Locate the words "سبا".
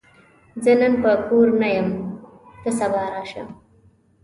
2.79-3.03